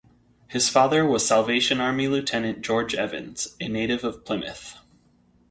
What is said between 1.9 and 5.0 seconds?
Lieutenant George Evens, a native of Plymouth.